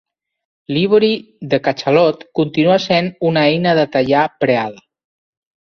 L'ivori 0.77 1.09
de 1.51 1.59
catxalot 1.67 2.25
continua 2.41 2.79
sent 2.89 3.13
una 3.33 3.47
eina 3.53 3.77
de 3.81 3.87
tallar 3.97 4.27
preada. 4.45 4.87